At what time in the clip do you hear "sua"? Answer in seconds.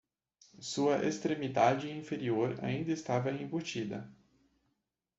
0.59-1.03